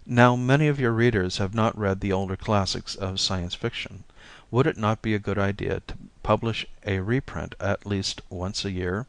Now 0.07 0.37
many 0.37 0.69
of 0.69 0.79
your 0.79 0.93
readers 0.93 1.39
have 1.39 1.53
not 1.53 1.77
read 1.77 1.99
the 1.99 2.13
older 2.13 2.37
classics 2.37 2.95
of 2.95 3.19
Science 3.19 3.57
Fiction. 3.57 4.05
Would 4.53 4.69
it 4.69 4.79
not 4.79 5.03
be 5.03 5.17
a 5.17 5.19
good 5.19 5.37
idea 5.37 5.81
to 5.89 5.97
publish 6.23 6.65
a 6.87 7.01
reprint 7.01 7.57
at 7.59 7.85
least 7.85 8.23
once 8.31 8.65
a 8.65 8.71
year? 8.71 9.09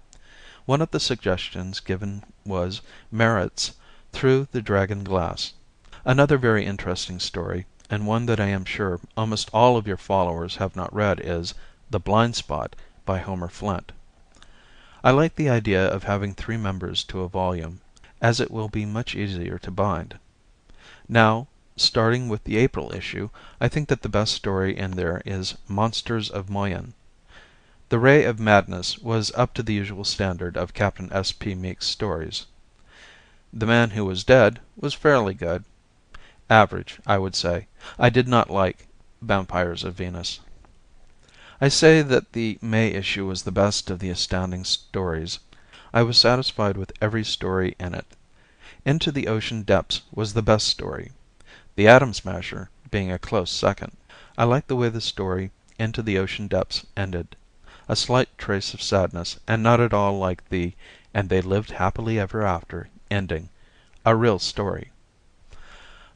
One 0.65 0.81
of 0.81 0.91
the 0.91 0.99
suggestions 1.01 1.81
given 1.81 2.23
was 2.45 2.79
Merritt's 3.11 3.73
"Through 4.13 4.47
the 4.53 4.61
Dragon 4.61 5.03
Glass." 5.03 5.51
Another 6.05 6.37
very 6.37 6.65
interesting 6.65 7.19
story, 7.19 7.65
and 7.89 8.07
one 8.07 8.27
that 8.27 8.39
I 8.39 8.45
am 8.45 8.63
sure 8.63 9.01
almost 9.17 9.49
all 9.53 9.75
of 9.75 9.87
your 9.87 9.97
followers 9.97 10.55
have 10.55 10.73
not 10.73 10.95
read, 10.95 11.19
is 11.19 11.53
"The 11.89 11.99
Blind 11.99 12.37
Spot," 12.37 12.77
by 13.05 13.19
Homer 13.19 13.49
Flint. 13.49 13.91
I 15.03 15.11
like 15.11 15.35
the 15.35 15.49
idea 15.49 15.85
of 15.85 16.03
having 16.03 16.33
three 16.33 16.55
members 16.55 17.03
to 17.11 17.23
a 17.23 17.27
volume, 17.27 17.81
as 18.21 18.39
it 18.39 18.49
will 18.49 18.69
be 18.69 18.85
much 18.85 19.15
easier 19.15 19.59
to 19.59 19.69
bind. 19.69 20.17
Now, 21.09 21.47
starting 21.75 22.29
with 22.29 22.45
the 22.45 22.55
April 22.55 22.93
issue, 22.95 23.31
I 23.59 23.67
think 23.67 23.89
that 23.89 24.01
the 24.01 24.07
best 24.07 24.31
story 24.33 24.77
in 24.77 24.91
there 24.91 25.21
is 25.25 25.55
"Monsters 25.67 26.29
of 26.29 26.49
Moyen." 26.49 26.93
"The 27.93 27.99
Ray 27.99 28.23
of 28.25 28.39
Madness" 28.39 28.97
was 28.97 29.31
up 29.35 29.53
to 29.53 29.61
the 29.61 29.75
usual 29.75 30.03
standard 30.03 30.57
of 30.57 30.73
Captain 30.73 31.13
S. 31.13 31.31
P. 31.31 31.53
Meek's 31.53 31.85
stories. 31.85 32.47
"The 33.53 33.67
Man 33.67 33.91
Who 33.91 34.03
Was 34.05 34.23
Dead" 34.23 34.59
was 34.75 34.95
fairly 34.95 35.35
good. 35.35 35.63
Average, 36.49 36.99
I 37.05 37.19
would 37.19 37.35
say. 37.35 37.67
I 37.99 38.09
did 38.09 38.27
not 38.27 38.49
like 38.49 38.87
"Vampires 39.21 39.83
of 39.83 39.93
Venus." 39.93 40.39
I 41.61 41.67
say 41.67 42.01
that 42.01 42.33
the 42.33 42.57
May 42.63 42.87
issue 42.87 43.27
was 43.27 43.43
the 43.43 43.51
best 43.51 43.91
of 43.91 43.99
the 43.99 44.09
Astounding 44.09 44.63
Stories. 44.63 45.37
I 45.93 46.01
was 46.01 46.17
satisfied 46.17 46.77
with 46.77 46.93
every 46.99 47.23
story 47.23 47.75
in 47.79 47.93
it. 47.93 48.07
"Into 48.85 49.11
the 49.11 49.27
Ocean 49.27 49.61
Depths" 49.61 50.01
was 50.11 50.33
the 50.33 50.41
best 50.41 50.67
story, 50.67 51.11
"The 51.75 51.87
Atom 51.87 52.15
Smasher" 52.15 52.71
being 52.89 53.11
a 53.11 53.19
close 53.19 53.51
second. 53.51 53.95
I 54.35 54.45
liked 54.45 54.67
the 54.67 54.75
way 54.75 54.89
the 54.89 54.99
story 54.99 55.51
"Into 55.77 56.01
the 56.01 56.17
Ocean 56.17 56.47
Depths" 56.47 56.87
ended 56.97 57.35
a 57.89 57.97
slight 57.97 58.29
trace 58.37 58.73
of 58.73 58.81
sadness 58.81 59.37
and 59.45 59.61
not 59.61 59.81
at 59.81 59.93
all 59.93 60.17
like 60.17 60.47
the 60.47 60.71
"and 61.13 61.27
they 61.27 61.41
lived 61.41 61.71
happily 61.71 62.17
ever 62.17 62.41
after" 62.41 62.87
ending 63.11 63.49
a 64.05 64.15
real 64.15 64.39
story. 64.39 64.89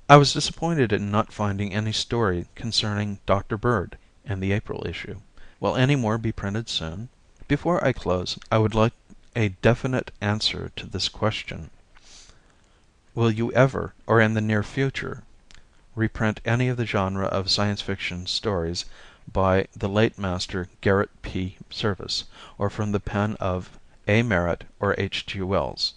I 0.08 0.16
was 0.16 0.32
disappointed 0.32 0.94
in 0.94 1.12
not 1.12 1.34
finding 1.34 1.74
any 1.74 1.92
story 1.92 2.48
concerning 2.56 3.20
Dr. 3.26 3.58
Bird 3.58 3.98
in 4.24 4.40
the 4.40 4.54
April 4.54 4.88
issue. 4.88 5.20
Will 5.60 5.76
any 5.76 5.98
more 5.98 6.18
be 6.18 6.32
printed 6.32 6.70
soon? 6.70 7.10
Before 7.50 7.84
I 7.84 7.92
close 7.92 8.40
I 8.50 8.60
would 8.60 8.74
like 8.74 8.94
a 9.36 9.50
definite 9.50 10.12
answer 10.22 10.72
to 10.78 10.86
this 10.86 11.10
question: 11.10 11.70
Will 13.14 13.30
you 13.30 13.52
ever, 13.52 13.94
or 14.06 14.22
in 14.22 14.36
the 14.36 14.40
near 14.42 14.64
future, 14.64 15.24
reprint 15.96 16.40
any 16.46 16.70
of 16.70 16.78
the 16.78 16.86
genre 16.86 17.26
of 17.26 17.52
Science 17.52 17.82
Fiction 17.82 18.26
stories 18.26 18.86
by 19.32 19.68
the 19.76 19.90
late 19.90 20.18
master 20.18 20.70
Garrett 20.82 21.10
P. 21.22 21.58
Serviss, 21.70 22.24
or 22.58 22.70
from 22.70 22.92
the 22.92 23.00
pen 23.00 23.36
of 23.40 23.78
A. 24.08 24.24
Merritt 24.24 24.64
or 24.80 24.96
H. 24.98 25.26
G. 25.26 25.42
Wells? 25.42 25.96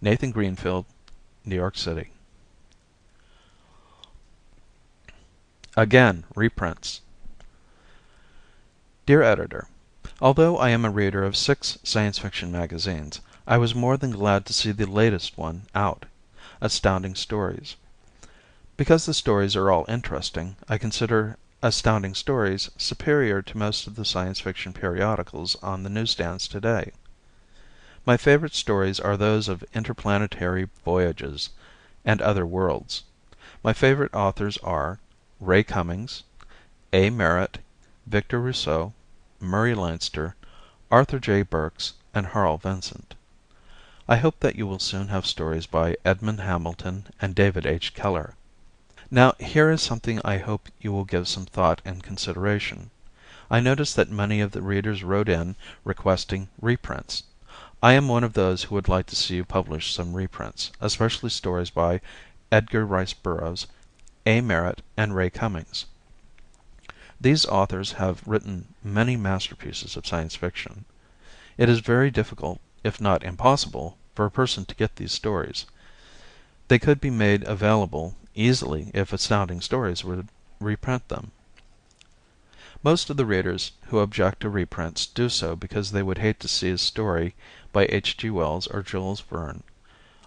Nathan 0.00 0.30
Greenfield, 0.30 0.84
New 1.44 1.56
York 1.56 1.76
City. 1.76 2.10
Again 5.76 6.24
Reprints 6.34 7.00
Dear 9.04 9.22
Editor: 9.22 9.68
Although 10.20 10.58
I 10.58 10.70
am 10.70 10.84
a 10.84 10.90
reader 10.90 11.22
of 11.22 11.36
six 11.36 11.78
Science 11.82 12.18
Fiction 12.18 12.50
magazines, 12.50 13.20
I 13.46 13.58
was 13.58 13.74
more 13.74 13.96
than 13.96 14.10
glad 14.10 14.46
to 14.46 14.52
see 14.52 14.72
the 14.72 14.86
latest 14.86 15.38
one 15.38 15.66
out, 15.74 16.06
Astounding 16.60 17.14
Stories. 17.14 17.76
Because 18.76 19.06
the 19.06 19.14
stories 19.14 19.54
are 19.54 19.70
all 19.70 19.84
interesting, 19.88 20.56
I 20.68 20.78
consider 20.78 21.36
Astounding 21.62 22.14
Stories 22.14 22.70
superior 22.76 23.40
to 23.40 23.56
most 23.56 23.86
of 23.86 23.94
the 23.96 24.04
Science 24.04 24.40
Fiction 24.40 24.74
periodicals 24.74 25.56
on 25.62 25.82
the 25.82 25.88
newsstands 25.88 26.46
today. 26.46 26.92
My 28.04 28.18
favorite 28.18 28.54
stories 28.54 29.00
are 29.00 29.16
those 29.16 29.48
of 29.48 29.64
interplanetary 29.72 30.68
voyages 30.84 31.48
and 32.04 32.20
other 32.20 32.44
worlds. 32.44 33.04
My 33.64 33.72
favorite 33.72 34.14
authors 34.14 34.58
are 34.58 35.00
Ray 35.40 35.64
Cummings, 35.64 36.24
A. 36.92 37.08
Merritt, 37.08 37.58
Victor 38.06 38.38
Rousseau, 38.38 38.92
Murray 39.40 39.74
Leinster, 39.74 40.36
Arthur 40.90 41.18
J. 41.18 41.40
Burks, 41.40 41.94
and 42.14 42.26
Harl 42.26 42.58
Vincent. 42.58 43.14
I 44.06 44.16
hope 44.16 44.40
that 44.40 44.56
you 44.56 44.66
will 44.66 44.78
soon 44.78 45.08
have 45.08 45.26
stories 45.26 45.66
by 45.66 45.96
Edmond 46.04 46.40
Hamilton 46.40 47.06
and 47.20 47.34
David 47.34 47.66
H. 47.66 47.94
Keller. 47.94 48.35
Now 49.10 49.34
here 49.38 49.70
is 49.70 49.82
something 49.82 50.20
I 50.24 50.38
hope 50.38 50.68
you 50.80 50.90
will 50.90 51.04
give 51.04 51.28
some 51.28 51.46
thought 51.46 51.80
and 51.84 52.02
consideration. 52.02 52.90
I 53.48 53.60
notice 53.60 53.94
that 53.94 54.10
many 54.10 54.40
of 54.40 54.50
the 54.50 54.62
readers 54.62 55.04
wrote 55.04 55.28
in 55.28 55.54
requesting 55.84 56.48
reprints. 56.60 57.22
I 57.80 57.92
am 57.92 58.08
one 58.08 58.24
of 58.24 58.32
those 58.32 58.64
who 58.64 58.74
would 58.74 58.88
like 58.88 59.06
to 59.06 59.16
see 59.16 59.36
you 59.36 59.44
publish 59.44 59.94
some 59.94 60.12
reprints, 60.12 60.72
especially 60.80 61.30
stories 61.30 61.70
by 61.70 62.00
Edgar 62.50 62.84
Rice 62.84 63.12
Burroughs, 63.12 63.68
A. 64.26 64.40
Merritt, 64.40 64.82
and 64.96 65.14
Ray 65.14 65.30
Cummings. 65.30 65.86
These 67.20 67.46
authors 67.46 67.92
have 67.92 68.26
written 68.26 68.74
many 68.82 69.16
masterpieces 69.16 69.96
of 69.96 70.04
Science 70.04 70.34
Fiction. 70.34 70.84
It 71.56 71.68
is 71.68 71.78
very 71.78 72.10
difficult, 72.10 72.60
if 72.82 73.00
not 73.00 73.22
impossible, 73.22 73.98
for 74.16 74.24
a 74.24 74.32
person 74.32 74.64
to 74.64 74.74
get 74.74 74.96
these 74.96 75.12
stories. 75.12 75.64
They 76.66 76.80
could 76.80 77.00
be 77.00 77.10
made 77.10 77.44
available 77.44 78.16
easily 78.36 78.90
if 78.94 79.12
Astounding 79.12 79.60
Stories 79.60 80.04
would 80.04 80.28
reprint 80.60 81.08
them. 81.08 81.32
Most 82.82 83.10
of 83.10 83.16
the 83.16 83.26
readers 83.26 83.72
who 83.86 83.98
object 83.98 84.40
to 84.40 84.50
reprints 84.50 85.06
do 85.06 85.28
so 85.28 85.56
because 85.56 85.90
they 85.90 86.02
would 86.02 86.18
hate 86.18 86.38
to 86.40 86.48
see 86.48 86.70
a 86.70 86.78
story 86.78 87.34
by 87.72 87.86
H. 87.86 88.16
G. 88.16 88.30
Wells 88.30 88.66
or 88.68 88.82
Jules 88.82 89.20
Verne. 89.20 89.62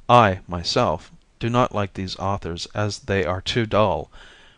I, 0.10 0.39
myself, 0.48 1.12
do 1.39 1.50
not 1.50 1.74
like 1.74 1.94
these 1.94 2.18
authors 2.18 2.68
as 2.75 3.00
they 3.00 3.24
are 3.24 3.42
too 3.42 3.66
dull. 3.66 4.12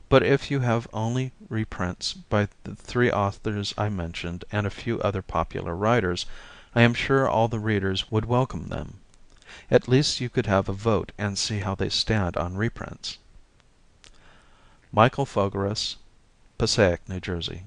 But 0.10 0.24
if 0.24 0.50
you 0.50 0.62
have 0.62 0.88
only 0.92 1.32
reprints 1.48 2.14
by 2.14 2.48
the 2.64 2.76
three 2.76 3.12
authors 3.12 3.74
I 3.78 3.90
mentioned 3.90 4.46
and 4.52 4.66
a 4.66 4.72
few 4.72 5.00
other 5.02 5.22
popular 5.22 5.76
writers, 5.76 6.26
I 6.74 6.82
am 6.82 6.94
sure 6.94 7.30
all 7.30 7.48
the 7.48 7.60
readers 7.60 8.10
would 8.10 8.26
welcome 8.26 8.70
them. 8.70 9.00
At 9.70 9.88
least 9.88 10.20
you 10.20 10.30
could 10.30 10.48
have 10.48 10.68
a 10.68 10.74
vote 10.74 11.12
and 11.18 11.38
see 11.38 11.60
how 11.60 11.76
they 11.76 11.90
stand 11.90 12.36
on 12.36 12.58
reprints. 12.58 13.20
Michael 14.94 15.26
Fogaris, 15.26 15.96
Passaic, 16.58 17.08
New 17.08 17.22
Jersey. 17.22 17.64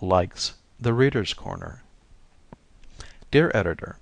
Likes 0.00 0.52
"The 0.78 0.94
Readers' 0.94 1.34
Corner" 1.34 1.82
Dear 3.32 3.50
Editor: 3.52 3.98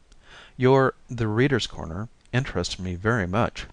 Your 0.58 0.92
"The 1.08 1.26
Readers' 1.28 1.66
Corner" 1.66 2.10
interests 2.30 2.78
me 2.78 2.94
very 2.94 3.26
much. 3.26 3.64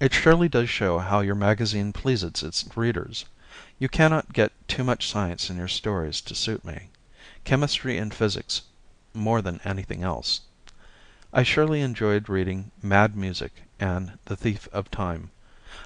It 0.00 0.12
surely 0.12 0.48
does 0.48 0.68
show 0.68 0.98
how 0.98 1.20
your 1.20 1.36
magazine 1.36 1.92
pleases 1.92 2.42
its 2.42 2.68
readers. 2.76 3.24
You 3.78 3.88
cannot 3.88 4.32
get 4.32 4.50
too 4.66 4.82
much 4.82 5.08
science 5.08 5.50
in 5.50 5.56
your 5.56 5.68
stories 5.68 6.20
to 6.22 6.34
suit 6.34 6.64
me. 6.64 6.88
Chemistry 7.44 7.96
and 7.96 8.12
physics 8.12 8.62
more 9.14 9.40
than 9.40 9.60
anything 9.64 10.02
else. 10.02 10.40
I 11.32 11.44
surely 11.44 11.80
enjoyed 11.80 12.28
reading 12.28 12.72
"Mad 12.82 13.14
Music" 13.16 13.62
and 13.78 14.18
"The 14.24 14.34
Thief 14.34 14.66
of 14.72 14.90
Time." 14.90 15.30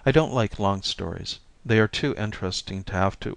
I 0.06 0.12
don't 0.12 0.32
like 0.32 0.60
long 0.60 0.82
stories. 0.82 1.40
They 1.66 1.80
are 1.80 1.88
too 1.88 2.14
interesting 2.16 2.84
to 2.84 2.92
have 2.92 3.18
to 3.20 3.36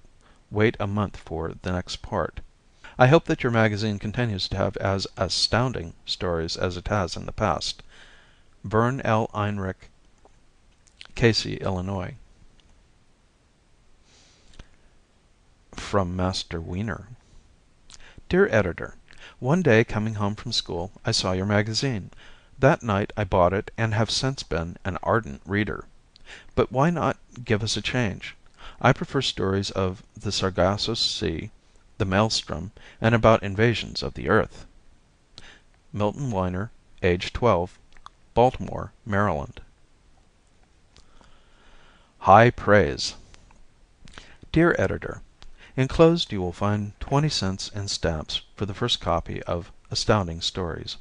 wait 0.52 0.78
a 0.80 0.86
month 0.86 1.18
for 1.18 1.52
the 1.60 1.72
next 1.72 2.04
part. 2.04 2.42
I 2.96 3.08
hope 3.08 3.26
that 3.26 3.42
your 3.42 3.52
magazine 3.52 3.98
continues 3.98 4.48
to 4.50 4.58
have 4.58 4.78
as 4.78 5.08
astounding 5.18 5.96
stories 6.06 6.56
as 6.56 6.78
it 6.78 6.90
has 6.90 7.16
in 7.16 7.26
the 7.26 7.32
past. 7.32 7.82
Verne 8.64 9.02
L. 9.02 9.32
Einrich 9.34 9.90
Casey, 11.16 11.58
Illinois. 11.58 12.14
From 15.76 16.16
Master 16.16 16.62
Weiner 16.62 17.08
Dear 18.30 18.48
Editor: 18.50 18.96
One 19.40 19.64
day 19.64 19.84
coming 19.84 20.14
home 20.14 20.36
from 20.36 20.52
school 20.52 20.92
I 21.04 21.14
saw 21.14 21.32
your 21.32 21.48
magazine. 21.48 22.12
That 22.60 22.84
night 22.84 23.12
I 23.18 23.24
bought 23.24 23.54
it 23.54 23.72
and 23.76 23.96
have 23.96 24.12
since 24.12 24.44
been 24.44 24.78
an 24.86 25.00
ardent 25.02 25.42
reader. 25.48 25.86
But 26.56 26.72
why 26.72 26.92
not 26.92 27.18
give 27.44 27.64
us 27.64 27.76
a 27.78 27.82
change? 27.82 28.36
I 28.80 28.94
prefer 28.94 29.24
stories 29.24 29.72
of 29.72 30.04
the 30.16 30.32
Sargasso 30.32 30.94
Sea, 30.94 31.50
the 31.98 32.06
Maelstrom, 32.06 32.72
and 33.02 33.16
about 33.16 33.42
invasions 33.42 34.04
of 34.04 34.14
the 34.14 34.30
earth. 34.30 34.68
Milton 35.92 36.30
Weiner, 36.30 36.70
age 37.02 37.34
12, 37.34 37.80
Baltimore, 38.36 38.92
Maryland. 39.04 39.62
High 42.20 42.52
Praise 42.52 43.16
Dear 44.52 44.76
Editor: 44.78 45.24
Enclosed 45.76 46.32
you 46.32 46.40
will 46.40 46.54
find 46.54 46.94
twenty 47.00 47.30
cents 47.30 47.70
in 47.70 47.88
stamps 47.88 48.42
for 48.56 48.68
the 48.68 48.76
first 48.76 49.02
copy 49.02 49.42
of 49.44 49.72
Astounding 49.90 50.40
Stories. 50.40 50.98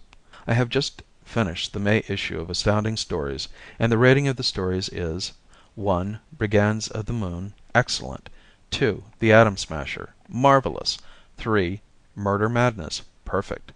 I 0.46 0.54
have 0.54 0.70
just 0.70 1.02
finished 1.26 1.74
the 1.74 1.78
May 1.78 2.02
issue 2.08 2.40
of 2.40 2.48
Astounding 2.48 2.96
Stories 2.96 3.48
and 3.78 3.92
the 3.92 3.98
rating 3.98 4.28
of 4.28 4.36
the 4.36 4.42
stories 4.42 4.88
is: 4.88 5.32
1. 5.74 6.20
Brigands 6.36 6.86
of 6.88 7.06
the 7.06 7.14
Moon 7.14 7.54
Excellent 7.74 8.28
2. 8.72 9.04
The 9.20 9.32
Atom 9.32 9.56
Smasher 9.56 10.12
Marvelous 10.28 10.98
3. 11.38 11.80
Murder 12.14 12.50
Madness 12.50 13.00
Perfect 13.24 13.72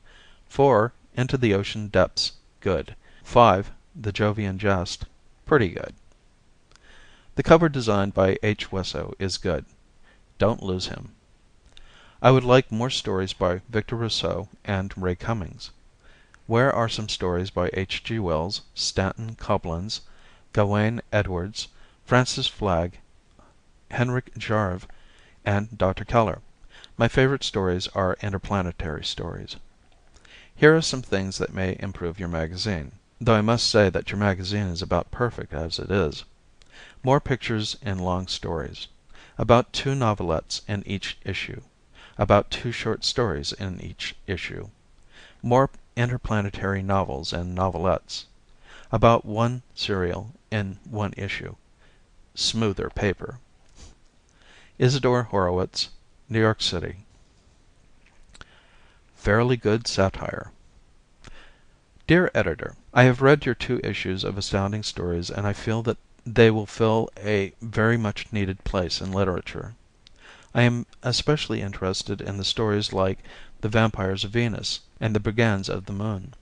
4. 0.47 0.93
Into 1.15 1.39
the 1.39 1.55
Ocean 1.55 1.89
Depths 1.89 2.33
Good 2.61 2.95
5. 3.25 3.73
The 3.99 4.13
Jovian 4.13 4.59
Jest 4.59 5.07
Pretty 5.47 5.71
good 5.71 5.95
The 7.35 7.43
cover 7.43 7.71
design 7.71 8.11
by 8.11 8.37
H. 8.43 8.71
Wesso 8.71 9.15
is 9.19 9.39
good. 9.39 9.65
Don't 10.37 10.63
lose 10.63 10.89
him. 10.89 11.15
I 12.21 12.31
would 12.31 12.45
like 12.45 12.71
more 12.71 12.91
stories 12.91 13.33
by 13.33 13.63
Victor 13.71 13.97
Rousseau 13.97 14.51
and 14.67 14.93
Ray 14.99 15.15
Cummings. 15.15 15.71
Where 16.47 16.71
are 16.71 16.91
some 16.91 17.09
stories 17.09 17.49
by 17.49 17.71
H. 17.73 18.05
G. 18.05 18.19
Wells, 18.19 18.61
Stanton 18.75 19.35
Coblentz, 19.37 20.03
Gawain 20.53 21.01
Edwards, 21.11 21.69
Francis 22.07 22.47
Flagg, 22.47 23.01
Henrik 23.91 24.33
Jarve 24.39 24.87
and 25.45 25.77
Dr. 25.77 26.05
Keller? 26.05 26.39
My 26.97 27.09
favorite 27.09 27.43
stories 27.43 27.89
are 27.97 28.17
interplanetary 28.23 29.05
stories. 29.05 29.57
Here 30.55 30.77
are 30.77 30.83
some 30.83 31.03
things 31.03 31.39
that 31.39 31.53
may 31.53 31.77
improve 31.81 32.21
your 32.21 32.29
magazine, 32.29 32.93
though 33.21 33.35
I 33.35 33.41
must 33.41 33.69
say 33.69 33.91
that 33.91 34.13
your 34.13 34.21
magazine 34.21 34.69
is 34.69 34.83
about 34.83 35.11
perfect 35.11 35.53
as 35.53 35.81
it 35.81 35.91
is. 35.91 36.23
More 37.03 37.19
pictures 37.19 37.77
in 37.83 37.99
long 37.99 38.29
stories. 38.29 38.87
About 39.37 39.73
two 39.73 39.97
novelettes 39.97 40.63
in 40.69 40.85
each 40.87 41.19
issue. 41.25 41.63
About 42.19 42.53
two 42.53 42.71
short 42.71 43.05
stories 43.05 43.53
in 43.53 43.81
each 43.81 44.15
issue. 44.29 44.69
More 45.43 45.71
interplanetary 45.97 46.83
novels 46.83 47.33
and 47.33 47.53
novelettes. 47.53 48.27
About 48.93 49.25
one 49.25 49.63
serial 49.75 50.35
in 50.53 50.79
one 50.89 51.13
issue. 51.17 51.57
Smoother 52.39 52.91
paper. 52.91 53.39
Isadore 54.79 55.23
Horowitz, 55.23 55.89
New 56.29 56.39
York 56.39 56.61
City. 56.61 56.97
Fairly 59.15 59.57
Good 59.57 59.87
Satire 59.87 60.53
Dear 62.07 62.31
Editor: 62.35 62.77
I 62.93 63.05
have 63.05 63.23
read 63.23 63.47
your 63.47 63.55
two 63.55 63.81
issues 63.83 64.23
of 64.23 64.37
Astounding 64.37 64.83
Stories 64.83 65.31
and 65.31 65.47
I 65.47 65.55
feel 65.55 65.83
that 65.85 65.97
they 66.27 66.51
will 66.51 66.67
fill 66.67 67.09
a 67.17 67.55
very 67.63 67.97
much 67.97 68.31
needed 68.31 68.65
place 68.65 69.01
in 69.01 69.13
literature. 69.13 69.75
I 70.55 70.61
am 70.61 70.85
especially 71.03 71.63
interested 71.63 72.21
in 72.21 72.37
the 72.37 72.45
stories 72.45 72.93
like 72.93 73.21
"The 73.63 73.71
Vampires 73.71 74.25
of 74.25 74.33
Venus" 74.33 74.81
and 75.01 75.15
"The 75.17 75.21
Brigands 75.21 75.71
of 75.71 75.87
the 75.87 75.95
Moon." 75.95 76.35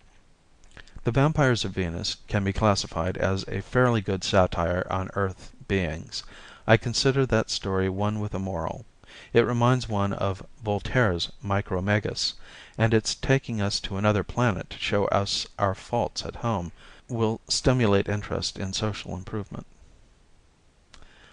"The 1.04 1.10
Vampires 1.12 1.66
of 1.66 1.72
Venus" 1.72 2.16
can 2.28 2.44
be 2.44 2.52
classified 2.54 3.18
as 3.18 3.44
a 3.46 3.60
fairly 3.60 4.00
good 4.00 4.24
satire 4.24 4.86
on 4.88 5.10
Earth 5.12 5.52
beings. 5.68 6.22
I 6.66 6.78
consider 6.78 7.26
that 7.26 7.50
story 7.50 7.90
one 7.90 8.20
with 8.20 8.32
a 8.32 8.38
moral. 8.38 8.86
It 9.34 9.42
reminds 9.44 9.86
one 9.86 10.14
of 10.14 10.46
Voltaire's 10.62 11.30
"Micromegas," 11.42 12.32
and 12.78 12.94
its 12.94 13.14
taking 13.14 13.60
us 13.60 13.80
to 13.80 13.98
another 13.98 14.24
planet 14.24 14.70
to 14.70 14.78
show 14.78 15.04
us 15.08 15.46
our 15.58 15.74
faults 15.74 16.24
at 16.24 16.36
home 16.36 16.72
will 17.06 17.42
stimulate 17.50 18.08
interest 18.08 18.58
in 18.58 18.72
social 18.72 19.14
improvement. 19.14 19.66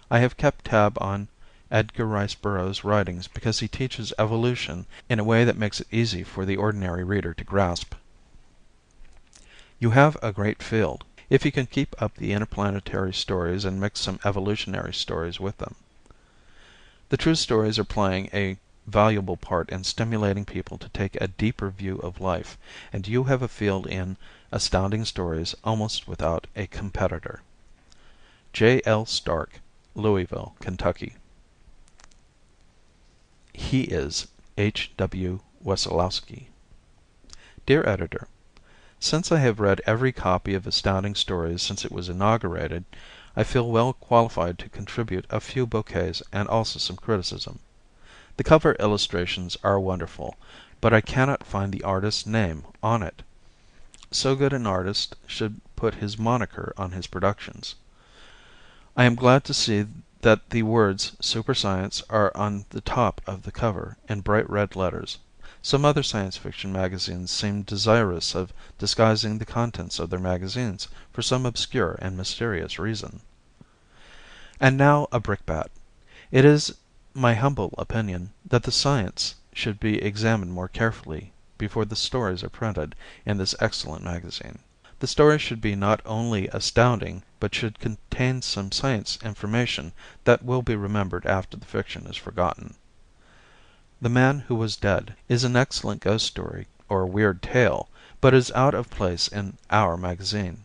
I 0.10 0.20
have 0.20 0.36
kept 0.36 0.66
tab 0.66 0.98
on 1.00 1.30
Edgar 1.72 2.08
Rice 2.08 2.36
Burroughs' 2.36 2.84
writings 2.84 3.30
because 3.30 3.60
he 3.62 3.70
teaches 3.70 4.12
evolution 4.20 4.86
in 5.08 5.18
a 5.18 5.24
way 5.24 5.46
that 5.46 5.56
makes 5.56 5.80
it 5.80 5.88
easy 5.92 6.24
for 6.26 6.46
the 6.46 6.58
ordinary 6.58 7.06
reader 7.06 7.34
to 7.34 7.44
grasp. 7.46 7.94
You 9.82 9.90
have 9.90 10.16
a 10.22 10.32
great 10.32 10.62
field, 10.62 11.06
if 11.28 11.44
you 11.44 11.52
can 11.52 11.66
keep 11.66 12.00
up 12.00 12.14
the 12.14 12.34
interplanetary 12.34 13.16
stories 13.16 13.66
and 13.66 13.82
mix 13.82 14.00
some 14.00 14.20
evolutionary 14.24 14.94
stories 14.94 15.40
with 15.40 15.58
them. 15.58 15.74
The 17.10 17.18
true 17.18 17.34
stories 17.34 17.80
are 17.80 17.84
playing 17.84 18.30
a 18.32 18.60
valuable 18.86 19.38
part 19.38 19.72
in 19.72 19.84
stimulating 19.84 20.46
people 20.46 20.78
to 20.78 20.90
take 20.90 21.16
a 21.20 21.30
deeper 21.30 21.72
view 21.72 21.98
of 21.98 22.22
life, 22.22 22.60
and 22.94 23.08
you 23.08 23.24
have 23.24 23.42
a 23.42 23.48
field 23.48 23.88
in 23.88 24.18
Astounding 24.52 25.04
Stories 25.04 25.56
almost 25.64 26.08
without 26.08 26.46
a 26.56 26.68
competitor. 26.68 27.42
J. 28.54 28.84
L. 28.86 29.08
Stark, 29.08 29.62
Louisville, 29.96 30.54
Kentucky. 30.60 31.16
He 33.52 33.86
is 33.86 34.28
H. 34.60 34.92
W. 34.98 35.40
Wessolowski 35.66 36.50
Dear 37.66 37.84
Editor: 37.88 38.28
Since 39.04 39.32
I 39.32 39.40
have 39.40 39.60
read 39.60 39.82
every 39.88 40.12
copy 40.12 40.54
of 40.54 40.68
Astounding 40.68 41.16
Stories 41.16 41.64
since 41.64 41.84
it 41.84 41.92
was 41.92 42.08
inaugurated, 42.08 42.86
I 43.36 43.44
feel 43.44 43.68
well 43.68 43.94
qualified 43.94 44.60
to 44.60 44.70
contribute 44.70 45.26
a 45.32 45.40
few 45.40 45.66
bouquets 45.66 46.22
and 46.32 46.48
also 46.48 46.78
some 46.78 46.98
criticism. 46.98 47.58
The 48.38 48.44
cover 48.44 48.74
illustrations 48.74 49.58
are 49.64 49.80
wonderful, 49.80 50.36
but 50.82 50.94
I 50.94 51.02
cannot 51.02 51.44
find 51.48 51.74
the 51.74 51.84
artist's 51.84 52.28
name 52.28 52.64
on 52.84 53.02
it. 53.02 53.24
So 54.12 54.36
good 54.36 54.54
an 54.54 54.68
artist 54.68 55.16
should 55.26 55.62
put 55.76 55.96
his 55.96 56.20
moniker 56.20 56.72
on 56.78 56.92
his 56.92 57.08
productions. 57.08 57.74
I 58.96 59.06
am 59.06 59.16
glad 59.16 59.44
to 59.46 59.54
see 59.56 59.88
that 60.22 60.52
the 60.52 60.62
words 60.62 61.14
Super 61.20 61.56
Science 61.56 62.04
are 62.08 62.32
on 62.36 62.66
the 62.70 62.82
top 62.82 63.20
of 63.26 63.42
the 63.42 63.52
cover 63.52 63.98
in 64.08 64.22
bright 64.22 64.48
red 64.48 64.76
letters. 64.76 65.18
Some 65.64 65.86
other 65.86 66.02
Science 66.02 66.38
Fiction 66.38 66.74
magazines 66.74 67.30
seem 67.30 67.62
desirous 67.62 68.34
of 68.34 68.52
disguising 68.80 69.38
the 69.38 69.46
contents 69.46 70.00
of 70.00 70.10
their 70.10 70.20
magazines 70.20 70.88
for 71.14 71.22
some 71.22 71.46
obscure 71.46 72.00
and 72.02 72.18
mysterious 72.18 72.80
reason. 72.80 73.22
And 74.60 74.76
now 74.76 75.08
a 75.12 75.20
brickbat. 75.20 75.70
It 76.32 76.46
is 76.46 76.74
my 77.14 77.36
humble 77.36 77.76
opinion 77.78 78.32
that 78.44 78.64
the 78.64 78.72
science 78.72 79.36
should 79.54 79.80
be 79.80 80.02
examined 80.02 80.52
more 80.52 80.68
carefully 80.68 81.32
before 81.60 81.86
the 81.86 81.96
stories 81.96 82.44
are 82.44 82.50
printed 82.50 82.96
in 83.24 83.38
this 83.38 83.54
excellent 83.60 84.04
magazine. 84.04 84.60
The 84.98 85.06
stories 85.06 85.42
should 85.42 85.62
be 85.62 85.76
not 85.76 86.02
only 86.08 86.48
astounding 86.48 87.22
but 87.40 87.54
should 87.54 87.80
contain 87.80 88.42
some 88.42 88.72
science 88.72 89.20
information 89.24 89.94
that 90.24 90.44
will 90.44 90.64
be 90.64 90.76
remembered 90.76 91.28
after 91.28 91.56
the 91.56 91.68
fiction 91.68 92.08
is 92.08 92.18
forgotten. 92.18 92.78
"The 94.04 94.10
Man 94.10 94.40
Who 94.48 94.56
Was 94.56 94.78
Dead" 94.78 95.14
is 95.30 95.44
an 95.44 95.56
excellent 95.56 96.02
ghost 96.02 96.26
story 96.26 96.66
or 96.90 97.06
weird 97.06 97.44
tale, 97.44 97.88
but 98.20 98.34
is 98.34 98.52
out 98.56 98.74
of 98.74 98.90
place 98.90 99.28
in 99.28 99.60
"our" 99.70 99.96
magazine. 99.96 100.64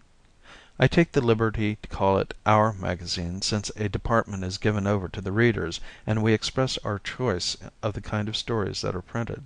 I 0.79 0.87
take 0.87 1.13
the 1.13 1.21
liberty 1.21 1.77
to 1.83 1.89
call 1.91 2.17
it 2.17 2.33
"our" 2.47 2.73
magazine 2.73 3.43
since 3.43 3.71
a 3.77 3.91
department 3.91 4.43
is 4.43 4.57
given 4.57 4.87
over 4.87 5.07
to 5.09 5.21
the 5.21 5.33
readers 5.33 5.81
and 6.07 6.23
we 6.23 6.33
express 6.33 6.79
our 6.79 6.99
choice 6.99 7.59
of 7.83 7.93
the 7.93 8.01
kind 8.01 8.27
of 8.31 8.39
stories 8.39 8.81
that 8.81 8.97
are 8.97 9.03
printed. 9.03 9.43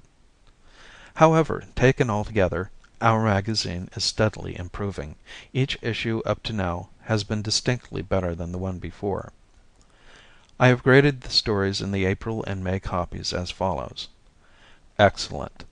However, 1.17 1.65
taken 1.75 2.09
altogether. 2.11 2.71
Our 3.01 3.25
magazine 3.25 3.89
is 3.97 4.05
steadily 4.05 4.57
improving. 4.57 5.17
Each 5.53 5.77
issue 5.83 6.23
up 6.25 6.45
to 6.45 6.53
now 6.53 6.91
has 7.07 7.25
been 7.25 7.43
distinctly 7.43 8.03
better 8.03 8.37
than 8.37 8.53
the 8.53 8.59
one 8.59 8.79
before. 8.79 9.33
I 10.63 10.69
have 10.69 10.83
graded 10.83 11.23
the 11.23 11.31
stories 11.31 11.81
in 11.81 11.91
the 11.91 12.05
April 12.05 12.45
and 12.45 12.63
May 12.63 12.81
copies 12.81 13.33
as 13.33 13.51
follows: 13.51 14.09
Excellent 14.99 15.65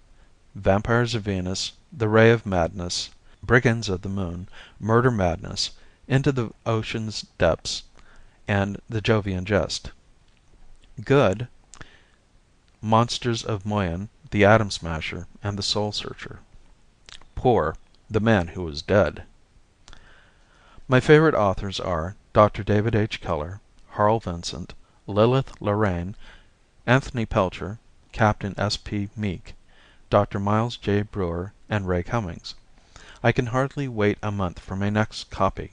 Vampires 0.54 1.14
of 1.14 1.24
Venus, 1.24 1.72
The 1.92 2.08
Ray 2.08 2.30
of 2.30 2.46
Madness, 2.46 3.10
Brigands 3.42 3.90
of 3.90 4.00
the 4.00 4.08
Moon, 4.08 4.48
Murder 4.80 5.10
Madness, 5.10 5.72
Into 6.06 6.32
the 6.32 6.52
Ocean's 6.64 7.26
Depths, 7.36 7.82
and 8.48 8.80
The 8.88 9.02
Jovian 9.02 9.44
Jest. 9.44 9.90
Good 11.04 11.48
Monsters 12.80 13.44
of 13.44 13.66
Moyen, 13.66 14.08
The 14.30 14.46
Atom 14.46 14.70
Smasher, 14.70 15.26
and 15.42 15.58
The 15.58 15.62
Soul 15.62 15.92
Searcher. 15.92 16.38
Poor 17.34 17.76
"The 18.08 18.20
Man 18.20 18.48
Who 18.48 18.62
Was 18.62 18.80
Dead." 18.80 19.24
My 20.88 20.98
favorite 20.98 21.34
authors 21.34 21.78
are 21.78 22.16
Dr. 22.32 22.64
David 22.64 22.94
H. 22.94 23.20
Keller, 23.20 23.60
Harl 23.98 24.20
Vincent, 24.20 24.74
Lilith 25.08 25.60
Lorraine, 25.60 26.14
Anthony 26.86 27.26
Pelcher, 27.26 27.80
Captain 28.12 28.54
S. 28.56 28.76
P. 28.76 29.08
Meek, 29.16 29.56
Dr. 30.08 30.38
Miles 30.38 30.76
J. 30.76 31.02
Breuer 31.02 31.52
and 31.68 31.88
Ray 31.88 32.04
Cummings. 32.04 32.54
I 33.24 33.32
can 33.32 33.46
hardly 33.46 33.88
wait 33.88 34.16
a 34.22 34.30
month 34.30 34.60
for 34.60 34.76
my 34.76 34.88
next 34.88 35.30
copy. 35.30 35.72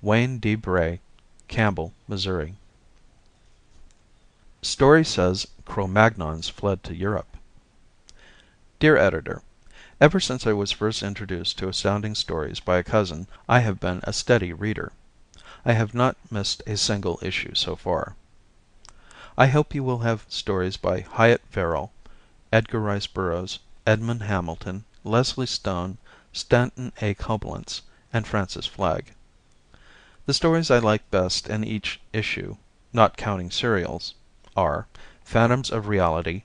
Wayne 0.00 0.38
D. 0.38 0.54
Bray, 0.54 1.00
Campbell, 1.48 1.92
Missouri. 2.06 2.54
Story 4.62 5.04
says 5.04 5.48
Cro 5.64 5.88
Magnons 5.88 6.48
fled 6.48 6.84
to 6.84 6.94
Europe. 6.94 7.36
Dear 8.78 8.96
Editor: 8.96 9.42
Ever 10.00 10.20
since 10.20 10.46
I 10.46 10.52
was 10.52 10.70
first 10.70 11.02
introduced 11.02 11.58
to 11.58 11.68
Astounding 11.68 12.14
Stories 12.14 12.60
by 12.60 12.78
a 12.78 12.84
cousin 12.84 13.26
I 13.48 13.58
have 13.66 13.80
been 13.80 13.98
a 14.04 14.12
steady 14.12 14.52
reader. 14.52 14.92
I 15.62 15.74
have 15.74 15.92
not 15.92 16.16
missed 16.30 16.62
a 16.66 16.74
single 16.78 17.18
issue 17.20 17.54
so 17.54 17.76
far. 17.76 18.16
I 19.36 19.48
hope 19.48 19.74
you 19.74 19.84
will 19.84 19.98
have 19.98 20.24
stories 20.26 20.78
by 20.78 21.00
Hyatt 21.00 21.42
Verrill, 21.52 21.92
Edgar 22.50 22.80
Rice 22.80 23.06
Burroughs, 23.06 23.58
Edmond 23.86 24.22
Hamilton, 24.22 24.86
Leslie 25.04 25.44
Stone, 25.44 25.98
Stanton 26.32 26.92
A. 27.02 27.12
Coblentz 27.12 27.82
and 28.10 28.26
Francis 28.26 28.64
Flagg. 28.64 29.12
The 30.24 30.32
stories 30.32 30.70
I 30.70 30.78
like 30.78 31.10
best 31.10 31.46
in 31.50 31.62
each 31.62 32.00
issue 32.14 32.56
(not 32.94 33.18
counting 33.18 33.50
serials) 33.50 34.14
are 34.56 34.86
"Phantoms 35.26 35.68
of 35.70 35.88
Reality," 35.88 36.44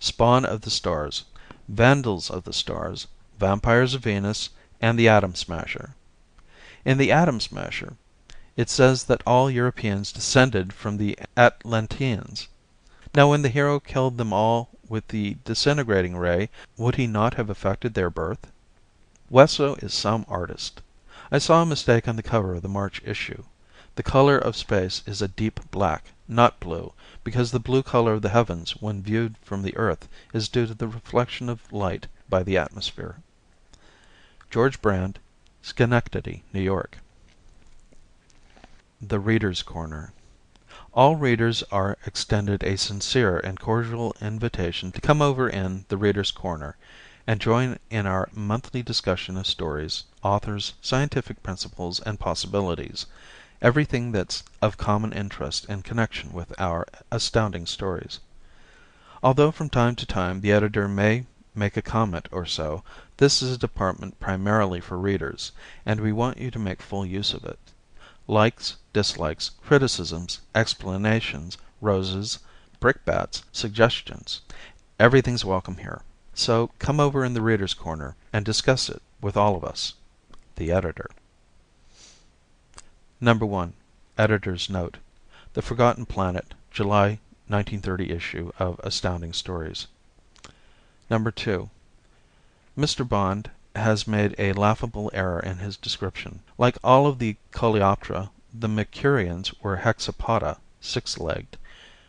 "Spawn 0.00 0.44
of 0.44 0.62
the 0.62 0.70
Stars," 0.70 1.22
"Vandals 1.68 2.30
of 2.32 2.42
the 2.42 2.52
Stars," 2.52 3.06
"Vampires 3.38 3.94
of 3.94 4.02
Venus," 4.02 4.50
and 4.80 4.98
"The 4.98 5.08
Atom 5.08 5.36
Smasher." 5.36 5.94
In 6.84 6.98
"The 6.98 7.12
Atom 7.12 7.38
Smasher" 7.38 7.94
it 8.56 8.70
says 8.70 9.04
that 9.04 9.22
all 9.26 9.50
Europeans 9.50 10.10
descended 10.10 10.72
from 10.72 10.96
the 10.96 11.18
Atlanteans. 11.36 12.48
Now 13.14 13.30
when 13.30 13.42
the 13.42 13.50
hero 13.50 13.78
killed 13.78 14.16
them 14.16 14.32
all 14.32 14.70
with 14.88 15.08
the 15.08 15.36
disintegrating 15.44 16.16
ray 16.16 16.48
would 16.76 16.94
he 16.94 17.06
not 17.06 17.34
have 17.34 17.50
affected 17.50 17.94
their 17.94 18.08
birth? 18.10 18.50
Wesso 19.30 19.74
is 19.82 19.92
some 19.92 20.24
artist. 20.28 20.80
I 21.30 21.38
saw 21.38 21.62
a 21.62 21.66
mistake 21.66 22.06
on 22.08 22.16
the 22.16 22.22
cover 22.22 22.54
of 22.54 22.62
the 22.62 22.68
March 22.68 23.02
issue. 23.04 23.42
The 23.96 24.02
color 24.02 24.38
of 24.38 24.56
space 24.56 25.02
is 25.06 25.20
a 25.20 25.28
deep 25.28 25.60
black, 25.70 26.12
not 26.28 26.60
blue, 26.60 26.92
because 27.24 27.50
the 27.50 27.58
blue 27.58 27.82
color 27.82 28.12
of 28.14 28.22
the 28.22 28.28
heavens 28.28 28.72
when 28.80 29.02
viewed 29.02 29.36
from 29.38 29.62
the 29.62 29.76
earth 29.76 30.08
is 30.32 30.48
due 30.48 30.66
to 30.66 30.74
the 30.74 30.86
reflection 30.86 31.48
of 31.48 31.72
light 31.72 32.06
by 32.28 32.42
the 32.42 32.56
atmosphere. 32.56 33.16
George 34.50 34.80
Brand, 34.80 35.18
Schenectady, 35.62 36.44
N. 36.54 36.70
Y. 36.70 36.82
The 39.08 39.20
Readers' 39.20 39.62
Corner 39.62 40.12
All 40.92 41.14
readers 41.14 41.62
are 41.70 41.96
extended 42.06 42.64
a 42.64 42.76
sincere 42.76 43.38
and 43.38 43.60
cordial 43.60 44.16
invitation 44.20 44.90
to 44.90 45.00
come 45.00 45.22
over 45.22 45.48
in 45.48 45.84
"The 45.86 45.96
Readers' 45.96 46.32
Corner" 46.32 46.76
and 47.24 47.40
join 47.40 47.78
in 47.88 48.04
our 48.04 48.28
monthly 48.32 48.82
discussion 48.82 49.36
of 49.36 49.46
stories, 49.46 50.02
authors, 50.24 50.74
scientific 50.82 51.44
principles 51.44 52.00
and 52.00 52.18
possibilities 52.18 53.06
everything 53.62 54.10
that's 54.10 54.42
of 54.60 54.76
common 54.76 55.12
interest 55.12 55.66
in 55.66 55.82
connection 55.82 56.32
with 56.32 56.52
our 56.60 56.84
Astounding 57.12 57.66
Stories. 57.66 58.18
Although 59.22 59.52
from 59.52 59.70
time 59.70 59.94
to 59.94 60.06
time 60.06 60.40
the 60.40 60.50
editor 60.50 60.88
may 60.88 61.26
make 61.54 61.76
a 61.76 61.80
comment 61.80 62.26
or 62.32 62.44
so, 62.44 62.82
this 63.18 63.40
is 63.40 63.52
a 63.52 63.58
department 63.58 64.18
primarily 64.18 64.80
for 64.80 64.98
readers, 64.98 65.52
and 65.86 66.00
we 66.00 66.10
want 66.10 66.38
you 66.38 66.50
to 66.50 66.58
make 66.58 66.82
full 66.82 67.06
use 67.06 67.32
of 67.32 67.44
it. 67.44 67.60
Likes, 68.26 68.78
dislikes, 68.96 69.50
criticisms, 69.62 70.40
explanations, 70.54 71.58
roses, 71.82 72.38
brickbats, 72.80 73.42
suggestions 73.52 74.40
everything's 74.98 75.44
welcome 75.44 75.76
here. 75.76 76.00
So 76.32 76.70
come 76.78 76.98
over 76.98 77.22
in 77.22 77.34
"The 77.34 77.42
Readers' 77.42 77.74
Corner" 77.74 78.16
and 78.32 78.42
discuss 78.42 78.88
it 78.88 79.02
with 79.20 79.36
all 79.36 79.54
of 79.54 79.64
us. 79.64 79.92
The 80.54 80.72
Editor. 80.72 81.10
No. 83.20 83.34
1. 83.34 83.74
Editor's 84.16 84.70
Note: 84.70 84.96
The 85.52 85.60
Forgotten 85.60 86.06
Planet, 86.06 86.54
July, 86.70 87.18
1930 87.48 88.10
issue 88.10 88.50
of 88.58 88.80
Astounding 88.82 89.34
Stories. 89.34 89.88
No. 91.10 91.22
2. 91.22 91.68
Mr. 92.78 93.06
Bond 93.06 93.50
has 93.74 94.08
made 94.08 94.34
a 94.38 94.54
laughable 94.54 95.10
error 95.12 95.40
in 95.40 95.58
his 95.58 95.76
description. 95.76 96.40
Like 96.56 96.78
all 96.82 97.06
of 97.06 97.18
the 97.18 97.36
coleoptera 97.52 98.30
the 98.58 98.68
Mercurians 98.68 99.52
were 99.60 99.78
hexapoda, 99.78 100.58
six 100.80 101.18
legged. 101.18 101.58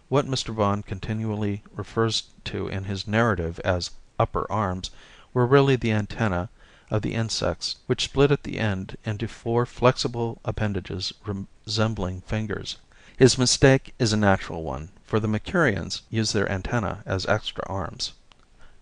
What 0.07 0.25
Mr. 0.25 0.55
Bond 0.55 0.85
continually 0.85 1.61
refers 1.73 2.23
to 2.45 2.69
in 2.69 2.85
his 2.85 3.05
narrative 3.05 3.59
as 3.65 3.91
"upper 4.17 4.49
arms" 4.49 4.89
were 5.33 5.45
really 5.45 5.75
the 5.75 5.91
antennae 5.91 6.47
of 6.89 7.01
the 7.01 7.15
insects 7.15 7.75
which 7.87 8.05
split 8.05 8.31
at 8.31 8.43
the 8.43 8.59
end 8.59 8.97
into 9.03 9.27
four 9.27 9.65
flexible 9.65 10.39
appendages 10.45 11.11
resembling 11.25 12.21
fingers. 12.21 12.77
His 13.17 13.37
mistake 13.37 13.93
is 13.99 14.13
a 14.13 14.17
natural 14.17 14.63
one, 14.63 14.91
for 15.03 15.19
the 15.19 15.27
Mercurians 15.27 16.03
use 16.09 16.31
their 16.31 16.49
antennae 16.49 16.99
as 17.05 17.25
extra 17.25 17.65
arms. 17.67 18.13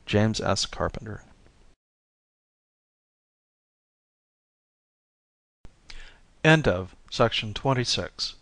James 0.06 0.40
S. 0.40 0.68
Carpenter. 0.68 1.24
Section 7.12 7.54
26 7.54 8.34